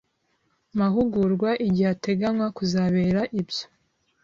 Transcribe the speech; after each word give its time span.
mahugurwa 0.79 1.49
igihe 1.67 1.89
ateganywa 1.95 2.47
kuzabera 2.57 3.21
ibyo 3.41 3.63